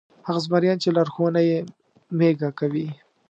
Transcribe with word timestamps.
هغه 0.27 0.39
زمریان 0.45 0.77
چې 0.83 0.89
لارښوونه 0.95 1.41
یې 1.49 1.57
مېږه 2.17 2.49
کوي. 2.59 2.87